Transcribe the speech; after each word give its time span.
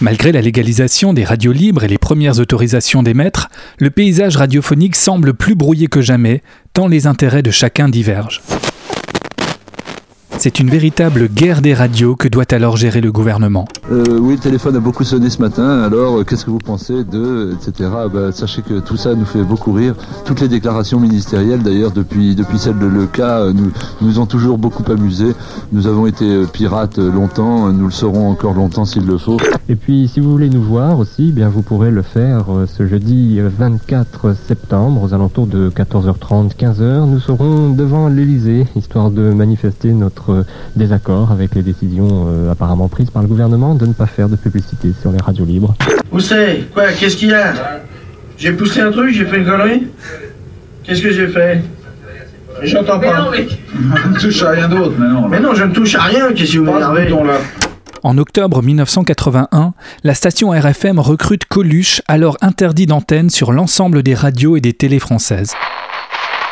Malgré 0.00 0.30
la 0.30 0.40
légalisation 0.40 1.12
des 1.12 1.24
radios 1.24 1.50
libres 1.50 1.82
et 1.82 1.88
les 1.88 1.98
premières 1.98 2.38
autorisations 2.38 3.02
d'émettre, 3.02 3.48
le 3.80 3.90
paysage 3.90 4.36
radiophonique 4.36 4.94
semble 4.94 5.34
plus 5.34 5.56
brouillé 5.56 5.88
que 5.88 6.02
jamais, 6.02 6.40
tant 6.72 6.86
les 6.86 7.08
intérêts 7.08 7.42
de 7.42 7.50
chacun 7.50 7.88
divergent. 7.88 8.40
C'est 10.38 10.60
une 10.60 10.70
véritable 10.70 11.26
guerre 11.26 11.60
des 11.60 11.74
radios 11.74 12.14
que 12.14 12.28
doit 12.28 12.44
alors 12.52 12.76
gérer 12.76 13.00
le 13.00 13.10
gouvernement. 13.10 13.66
Euh, 13.90 14.04
oui, 14.20 14.34
le 14.34 14.38
téléphone 14.38 14.76
a 14.76 14.80
beaucoup 14.80 15.02
sonné 15.02 15.30
ce 15.30 15.40
matin, 15.40 15.82
alors 15.82 16.18
euh, 16.18 16.22
qu'est-ce 16.24 16.44
que 16.44 16.50
vous 16.50 16.58
pensez 16.58 17.02
de, 17.02 17.54
etc. 17.54 17.90
Bah, 18.12 18.30
sachez 18.30 18.62
que 18.62 18.78
tout 18.78 18.96
ça 18.96 19.16
nous 19.16 19.24
fait 19.24 19.42
beaucoup 19.42 19.72
rire. 19.72 19.96
Toutes 20.24 20.40
les 20.40 20.46
déclarations 20.46 21.00
ministérielles, 21.00 21.64
d'ailleurs, 21.64 21.90
depuis, 21.90 22.36
depuis 22.36 22.60
celle 22.60 22.78
de 22.78 22.86
Leca, 22.86 23.38
euh, 23.38 23.52
nous, 23.52 23.72
nous 24.00 24.20
ont 24.20 24.26
toujours 24.26 24.58
beaucoup 24.58 24.84
amusés. 24.92 25.34
Nous 25.72 25.88
avons 25.88 26.06
été 26.06 26.44
pirates 26.52 26.98
longtemps, 26.98 27.72
nous 27.72 27.86
le 27.86 27.92
serons 27.92 28.30
encore 28.30 28.54
longtemps 28.54 28.84
s'il 28.84 29.06
le 29.06 29.18
faut. 29.18 29.38
Et 29.68 29.74
puis, 29.74 30.06
si 30.06 30.20
vous 30.20 30.30
voulez 30.30 30.50
nous 30.50 30.62
voir 30.62 31.00
aussi, 31.00 31.26
eh 31.30 31.32
bien 31.32 31.48
vous 31.48 31.62
pourrez 31.62 31.90
le 31.90 32.02
faire 32.02 32.44
ce 32.66 32.86
jeudi 32.86 33.40
24 33.40 34.36
septembre, 34.46 35.02
aux 35.02 35.14
alentours 35.14 35.48
de 35.48 35.68
14h30, 35.68 36.56
15h. 36.56 37.10
Nous 37.10 37.20
serons 37.20 37.70
devant 37.70 38.08
l'Elysée, 38.08 38.66
histoire 38.76 39.10
de 39.10 39.32
manifester 39.32 39.92
notre 39.92 40.27
désaccord 40.76 41.32
avec 41.32 41.54
les 41.54 41.62
décisions 41.62 42.26
euh, 42.28 42.50
apparemment 42.50 42.88
prises 42.88 43.10
par 43.10 43.22
le 43.22 43.28
gouvernement 43.28 43.74
de 43.74 43.86
ne 43.86 43.92
pas 43.92 44.06
faire 44.06 44.28
de 44.28 44.36
publicité 44.36 44.92
sur 45.00 45.12
les 45.12 45.18
radios 45.18 45.44
libres. 45.44 45.74
Où 46.12 46.20
c'est 46.20 46.64
Quoi 46.72 46.92
Qu'est-ce 46.92 47.16
qu'il 47.16 47.30
y 47.30 47.34
a? 47.34 47.52
J'ai 48.36 48.52
poussé 48.52 48.80
un 48.80 48.90
truc 48.90 49.12
J'ai 49.12 49.24
fait 49.24 49.38
une 49.38 49.44
connerie? 49.46 49.86
Qu'est-ce 50.84 51.02
que 51.02 51.10
j'ai 51.10 51.28
fait? 51.28 51.62
J'entends 52.62 52.98
pas. 52.98 53.30
Mais 53.30 53.46
non, 53.80 54.10
ne 54.10 54.18
touche 54.18 54.42
à 54.42 54.50
rien 54.50 54.68
d'autre, 54.68 54.94
mais 54.98 55.08
non. 55.08 55.28
Mais 55.28 55.40
non, 55.40 55.54
je 55.54 55.64
ne 55.64 55.72
touche 55.72 55.94
à 55.94 56.02
rien, 56.02 56.32
qu'est-ce 56.32 56.54
que 56.54 56.58
vous 56.58 56.64
m'énervez 56.64 57.06
en 58.04 58.16
octobre 58.16 58.62
1981, 58.62 59.74
la 60.04 60.14
station 60.14 60.50
RFM 60.50 61.00
recrute 61.00 61.46
Coluche, 61.46 62.00
alors 62.06 62.36
interdit 62.40 62.86
d'antenne 62.86 63.28
sur 63.28 63.52
l'ensemble 63.52 64.04
des 64.04 64.14
radios 64.14 64.56
et 64.56 64.60
des 64.60 64.72
télés 64.72 65.00
françaises. 65.00 65.52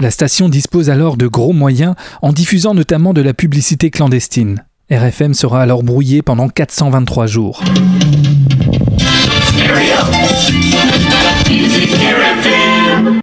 La 0.00 0.10
station 0.10 0.48
dispose 0.48 0.88
alors 0.88 1.18
de 1.18 1.26
gros 1.26 1.52
moyens 1.52 1.94
en 2.22 2.32
diffusant 2.32 2.72
notamment 2.72 3.12
de 3.12 3.20
la 3.20 3.34
publicité 3.34 3.90
clandestine. 3.90 4.64
RFM 4.90 5.34
sera 5.34 5.60
alors 5.60 5.82
brouillé 5.82 6.22
pendant 6.22 6.48
423 6.48 7.26
jours. 7.26 7.62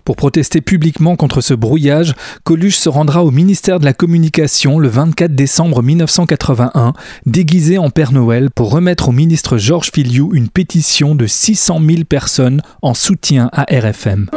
Pour 0.05 0.16
protester 0.16 0.61
publiquement 0.61 1.16
contre 1.16 1.42
ce 1.42 1.55
brouillage, 1.55 2.14
Coluche 2.44 2.75
se 2.75 2.89
rendra 2.89 3.23
au 3.23 3.31
ministère 3.31 3.80
de 3.80 3.86
la 3.86 3.94
Communication 3.94 4.78
le 4.78 4.88
24 4.88 5.33
décembre 5.33 5.81
1981, 5.81 6.94
déguisé 7.25 7.80
en 7.80 7.89
Père 7.89 8.11
Noël 8.11 8.52
pour 8.52 8.70
remettre 8.70 9.09
au 9.09 9.11
ministre 9.11 9.58
Georges 9.58 9.89
Filiou 9.92 10.30
une 10.36 10.50
pétition 10.50 11.16
de 11.16 11.25
600 11.25 11.81
000 11.83 12.03
personnes 12.08 12.61
en 12.83 12.94
soutien 12.94 13.50
à 13.52 13.64
RFM 13.64 14.28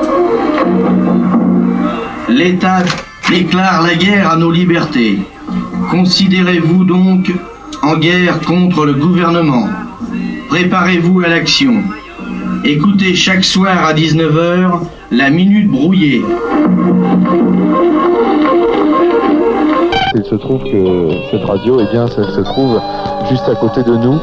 l'État 2.31 2.83
déclare 3.29 3.83
la 3.83 3.95
guerre 3.95 4.31
à 4.31 4.37
nos 4.37 4.51
libertés. 4.51 5.19
Considérez-vous 5.91 6.85
donc 6.85 7.33
en 7.83 7.97
guerre 7.97 8.41
contre 8.41 8.87
le 8.87 8.95
gouvernement. 8.95 9.69
Préparez-vous 10.49 11.21
à 11.21 11.29
l'action. 11.29 11.83
Écoutez 12.65 13.15
chaque 13.15 13.45
soir 13.45 13.85
à 13.87 13.95
19h 13.95 14.81
la 15.11 15.31
minute 15.31 15.69
brouillée. 15.69 16.23
Il 20.15 20.25
se 20.25 20.35
trouve 20.37 20.63
que 20.65 21.09
cette 21.31 21.45
radio, 21.45 21.81
eh 21.81 21.97
elle 21.97 22.09
se 22.09 22.41
trouve 22.41 22.81
juste 23.29 23.49
à 23.49 23.55
côté 23.55 23.83
de 23.83 23.97
nous 23.97 24.19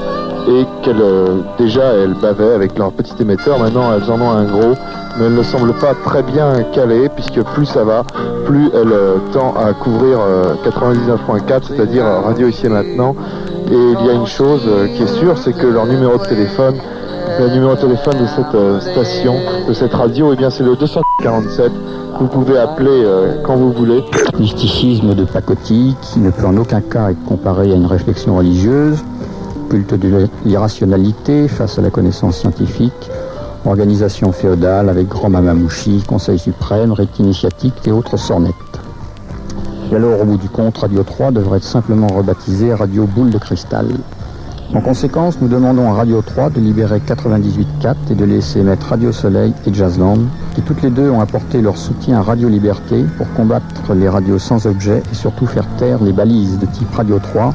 et 0.47 0.65
qu'elle 0.81 1.01
euh, 1.01 1.41
déjà 1.57 1.83
elle 1.93 2.13
bavait 2.13 2.53
avec 2.53 2.77
leur 2.77 2.91
petit 2.91 3.13
émetteur. 3.19 3.59
Maintenant 3.59 3.91
elles 3.93 4.09
en 4.09 4.19
ont 4.21 4.31
un 4.31 4.45
gros, 4.45 4.75
mais 5.17 5.25
elle 5.25 5.35
ne 5.35 5.43
semble 5.43 5.73
pas 5.73 5.93
très 6.05 6.23
bien 6.23 6.63
calée 6.73 7.09
puisque 7.09 7.41
plus 7.53 7.65
ça 7.65 7.83
va, 7.83 8.03
plus 8.45 8.69
elle 8.73 8.91
euh, 8.91 9.17
tend 9.33 9.53
à 9.55 9.73
couvrir 9.73 10.19
99.4, 10.65 11.51
euh, 11.51 11.59
c'est-à-dire 11.67 12.05
radio 12.05 12.47
ici 12.47 12.65
et 12.65 12.69
maintenant. 12.69 13.15
Et 13.69 13.75
il 13.75 14.05
y 14.05 14.09
a 14.09 14.13
une 14.13 14.27
chose 14.27 14.65
qui 14.95 15.03
est 15.03 15.19
sûre, 15.19 15.37
c'est 15.37 15.51
que 15.51 15.67
leur 15.67 15.85
numéro 15.85 16.17
de 16.17 16.23
téléphone, 16.23 16.75
le 17.37 17.49
numéro 17.49 17.75
de 17.75 17.81
téléphone 17.81 18.13
de 18.13 18.25
cette 18.25 18.91
station, 18.93 19.35
de 19.67 19.73
cette 19.73 19.93
radio, 19.93 20.31
eh 20.31 20.37
bien 20.37 20.49
c'est 20.49 20.63
le 20.63 20.77
247. 20.77 21.69
Vous 22.17 22.27
pouvez 22.27 22.57
appeler 22.57 23.05
quand 23.43 23.57
vous 23.57 23.73
voulez. 23.73 24.05
Mysticisme 24.39 25.15
de 25.15 25.25
pacotille 25.25 25.97
qui 26.01 26.19
ne 26.19 26.31
peut 26.31 26.45
en 26.45 26.55
aucun 26.55 26.79
cas 26.79 27.11
être 27.11 27.21
comparé 27.25 27.73
à 27.73 27.75
une 27.75 27.87
réflexion 27.87 28.37
religieuse 28.37 29.03
culte 29.69 29.93
de 29.93 30.27
l'irrationalité 30.45 31.47
face 31.47 31.77
à 31.77 31.81
la 31.81 31.89
connaissance 31.89 32.37
scientifique, 32.37 33.09
organisation 33.65 34.31
féodale 34.31 34.89
avec 34.89 35.07
grand 35.07 35.29
mamamouchi, 35.29 36.03
conseil 36.07 36.39
suprême, 36.39 36.91
rite 36.91 37.19
initiatique 37.19 37.75
et 37.85 37.91
autres 37.91 38.17
sornettes. 38.17 38.53
Et 39.91 39.95
alors, 39.95 40.21
au 40.21 40.25
bout 40.25 40.37
du 40.37 40.49
compte, 40.49 40.77
Radio 40.77 41.03
3 41.03 41.31
devrait 41.31 41.57
être 41.57 41.63
simplement 41.63 42.07
rebaptisé 42.07 42.73
Radio 42.73 43.05
Boule 43.05 43.29
de 43.29 43.37
Cristal. 43.37 43.87
En 44.73 44.81
conséquence, 44.81 45.37
nous 45.39 45.47
demandons 45.47 45.89
à 45.89 45.93
Radio 45.93 46.21
3 46.21 46.49
de 46.49 46.59
libérer 46.59 46.99
98.4 46.99 47.95
et 48.11 48.15
de 48.15 48.25
laisser 48.25 48.63
mettre 48.63 48.87
Radio 48.87 49.13
Soleil 49.13 49.53
et 49.65 49.73
Jazzland, 49.73 50.19
qui 50.55 50.61
toutes 50.61 50.81
les 50.81 50.89
deux 50.89 51.09
ont 51.09 51.21
apporté 51.21 51.61
leur 51.61 51.77
soutien 51.77 52.19
à 52.19 52.21
Radio 52.21 52.49
Liberté 52.49 53.05
pour 53.17 53.31
combattre 53.33 53.93
les 53.93 54.09
radios 54.09 54.39
sans 54.39 54.67
objet 54.67 55.01
et 55.09 55.15
surtout 55.15 55.45
faire 55.45 55.65
taire 55.77 56.03
les 56.03 56.11
balises 56.11 56.59
de 56.59 56.65
type 56.65 56.93
Radio 56.93 57.17
3 57.17 57.53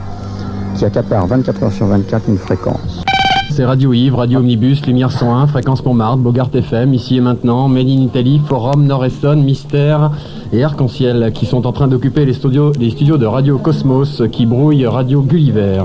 qui 0.74 0.84
accapare 0.84 1.26
24 1.26 1.62
heures 1.62 1.72
sur 1.72 1.86
24 1.86 2.28
une 2.28 2.38
fréquence. 2.38 3.02
C'est 3.50 3.66
Radio 3.66 3.92
Yves, 3.92 4.14
Radio 4.14 4.38
Omnibus, 4.38 4.86
Lumière 4.86 5.12
101, 5.12 5.46
Fréquence 5.46 5.84
Montmartre, 5.84 6.16
Bogart 6.16 6.48
FM, 6.54 6.94
Ici 6.94 7.18
et 7.18 7.20
Maintenant, 7.20 7.68
Made 7.68 7.86
in 7.86 8.00
Italy, 8.00 8.40
Forum, 8.48 8.86
Nord-Eston, 8.86 9.36
Mystère 9.36 10.10
et 10.54 10.64
Arc-en-Ciel 10.64 11.32
qui 11.34 11.44
sont 11.44 11.66
en 11.66 11.72
train 11.72 11.86
d'occuper 11.86 12.24
les 12.24 12.32
studios, 12.32 12.72
les 12.80 12.88
studios 12.90 13.18
de 13.18 13.26
Radio 13.26 13.58
Cosmos 13.58 14.22
qui 14.32 14.46
brouillent 14.46 14.86
Radio 14.86 15.20
Gulliver. 15.20 15.82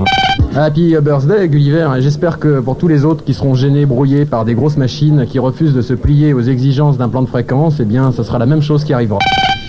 Happy 0.56 0.94
Birthday 1.02 1.46
Gulliver 1.48 1.90
et 1.98 2.00
j'espère 2.00 2.38
que 2.38 2.60
pour 2.60 2.78
tous 2.78 2.88
les 2.88 3.04
autres 3.04 3.22
qui 3.22 3.34
seront 3.34 3.54
gênés, 3.54 3.84
brouillés 3.84 4.24
par 4.24 4.46
des 4.46 4.54
grosses 4.54 4.78
machines 4.78 5.26
qui 5.28 5.38
refusent 5.38 5.74
de 5.74 5.82
se 5.82 5.92
plier 5.92 6.32
aux 6.32 6.40
exigences 6.40 6.96
d'un 6.96 7.10
plan 7.10 7.22
de 7.22 7.28
fréquence, 7.28 7.80
eh 7.80 7.84
bien 7.84 8.12
ce 8.12 8.22
sera 8.22 8.38
la 8.38 8.46
même 8.46 8.62
chose 8.62 8.82
qui 8.82 8.94
arrivera 8.94 9.18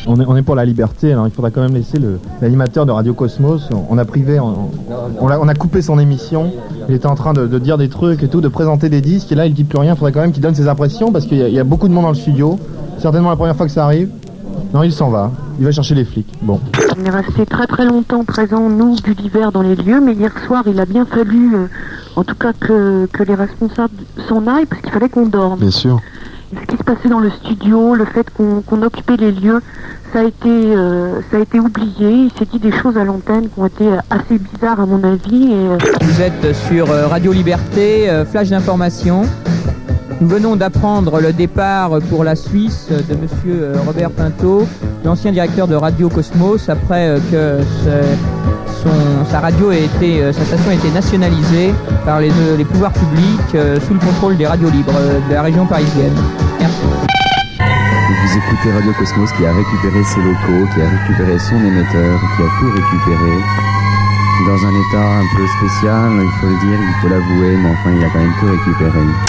on 0.10 0.36
est, 0.36 0.42
pour 0.42 0.56
la 0.56 0.66
liberté, 0.66 1.12
alors 1.12 1.28
il 1.28 1.32
faudra 1.32 1.52
quand 1.52 1.62
même 1.62 1.74
laisser 1.74 2.00
l'animateur 2.42 2.86
de 2.86 2.92
Radio 2.92 3.14
Cosmos. 3.14 3.70
On, 3.90 3.98
a 3.98 4.06
privé, 4.06 4.40
on, 4.40 5.28
a, 5.28 5.54
coupé 5.54 5.84
son 5.84 6.00
émission. 6.00 6.52
Il 6.88 6.96
était 6.96 7.06
en 7.06 7.16
train 7.16 7.34
de, 7.34 7.60
dire 7.60 7.78
des 7.78 7.90
trucs 7.90 8.24
et 8.24 8.28
tout, 8.28 8.42
de 8.42 8.48
présenter 8.48 8.90
des 8.90 9.02
disques. 9.02 9.32
Et 9.32 9.36
là, 9.36 9.46
il 9.46 9.54
dit 9.54 9.64
plus 9.64 9.78
rien. 9.78 9.94
Il 9.94 9.98
faudrait 9.98 10.12
quand 10.12 10.22
même 10.22 10.32
qu'il 10.32 10.42
donne 10.42 10.56
ses 10.56 10.68
impressions 10.68 11.12
parce 11.12 11.26
qu'il 11.26 11.38
y, 11.38 11.60
a 11.60 11.64
beaucoup 11.64 11.88
de 11.88 11.94
monde 11.94 12.06
dans 12.06 12.10
le 12.10 12.16
studio. 12.16 12.60
Certainement 12.98 13.30
la 13.30 13.36
première 13.36 13.56
fois 13.56 13.68
que 13.68 13.72
ça 13.72 13.86
arrive. 13.86 14.10
Non, 14.74 14.84
il 14.84 14.92
s'en 14.92 15.10
va. 15.10 15.32
Il 15.60 15.66
va 15.66 15.72
chercher 15.72 15.96
les 15.96 16.06
flics. 16.06 16.32
Bon. 16.42 16.60
On 16.98 17.06
est 17.06 17.10
resté 17.10 17.46
très 17.46 17.68
très 17.68 17.86
longtemps 17.86 18.24
présent, 18.24 18.70
nous, 18.70 18.96
Gulliver, 18.96 19.50
dans 19.54 19.62
les 19.62 19.76
lieux, 19.76 20.02
mais 20.02 20.14
hier 20.14 20.32
soir, 20.48 20.64
il 20.68 20.80
a 20.80 20.86
bien 20.86 21.06
fallu, 21.06 21.56
euh, 21.56 21.68
en 22.16 22.24
tout 22.24 22.36
cas, 22.36 22.54
que, 22.54 23.08
les 23.28 23.36
responsables 23.36 23.94
s'en 24.28 24.48
aillent 24.48 24.66
parce 24.66 24.82
qu'il 24.82 24.92
fallait 24.92 25.10
qu'on 25.10 25.28
dorme. 25.28 25.60
Bien 25.60 25.72
sûr. 25.72 26.00
Ce 26.52 26.66
qui 26.66 26.78
se 26.78 26.84
passait 26.84 27.10
dans 27.10 27.20
le 27.20 27.30
studio, 27.30 27.94
le 27.94 28.06
fait 28.06 28.26
qu'on 28.32 28.82
occupait 28.82 29.18
les 29.18 29.32
lieux, 29.32 29.62
ça 30.12 30.22
a 30.22 30.24
été, 30.24 30.50
euh, 30.50 31.22
ça 31.30 31.38
a 31.38 31.40
été 31.42 31.60
oublié. 31.60 32.10
Il 32.10 32.32
s'est 32.38 32.46
dit 32.52 32.58
des 32.58 32.72
choses 32.72 32.98
à 32.98 33.04
l'antenne 33.04 33.50
qui 33.50 33.60
ont 33.60 33.68
été 33.68 33.88
assez 34.10 34.40
bizarres 34.40 34.80
à 34.80 34.86
mon 34.86 35.04
avis. 35.04 35.50
Euh, 35.52 35.78
Vous 36.02 36.22
êtes 36.22 36.56
sur 36.68 36.90
euh, 36.90 37.08
Radio 37.08 37.32
Liberté, 37.32 38.10
flash 38.32 38.50
d'information. 38.50 39.22
Nous 40.22 40.28
venons 40.28 40.56
d'apprendre 40.56 41.22
le 41.22 41.32
départ 41.32 42.00
pour 42.10 42.24
la 42.24 42.36
Suisse 42.36 42.90
de 42.90 43.16
Monsieur 43.16 43.72
Robert 43.86 44.10
Pinto, 44.12 44.68
l'ancien 45.06 45.32
directeur 45.32 45.68
de 45.68 45.76
Radio 45.76 46.10
Cosmos, 46.10 46.68
après 46.68 47.16
que 47.32 47.60
sa 49.30 49.40
radio 49.40 49.70
a 49.70 49.76
été, 49.76 50.32
sa 50.32 50.44
station 50.46 50.72
a 50.72 50.74
été 50.74 50.90
nationalisée 50.92 51.74
par 52.06 52.20
les, 52.20 52.32
les 52.58 52.66
pouvoirs 52.66 52.94
publics 52.94 53.52
sous 53.52 53.94
le 53.94 54.00
contrôle 54.00 54.38
des 54.38 54.48
radios 54.48 54.70
libres 54.70 54.94
de 55.30 55.34
la 55.34 55.42
région 55.42 55.66
parisienne. 55.66 56.14
Merci. 56.60 56.82
Vous 58.30 58.38
écoutez 58.38 58.72
Radio 58.72 58.94
Cosmos 58.94 59.32
qui 59.34 59.46
a 59.46 59.54
récupéré 59.54 60.04
ses 60.04 60.22
locaux, 60.22 60.68
qui 60.74 60.82
a 60.82 60.90
récupéré 60.90 61.40
son 61.40 61.56
émetteur, 61.56 62.20
qui 62.36 62.44
a 62.44 62.50
tout 62.60 62.72
récupéré. 62.72 63.34
Dans 64.48 64.66
un 64.66 64.72
état 64.72 65.08
un 65.20 65.28
peu 65.36 65.46
spécial, 65.58 66.12
il 66.22 66.32
faut 66.40 66.48
le 66.48 66.60
dire, 66.60 66.80
il 66.80 67.02
faut 67.02 67.10
l'avouer, 67.10 67.58
mais 67.58 67.70
enfin 67.70 67.92
il 67.98 68.04
a 68.04 68.10
quand 68.10 68.20
même 68.20 68.34
tout 68.40 68.48
récupéré. 68.48 69.29